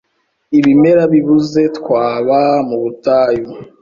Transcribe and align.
Ibimera 0.57 1.03
bibuze 1.13 1.61
twaba 1.77 2.39
mu 2.67 2.77
butayu. 2.83 3.45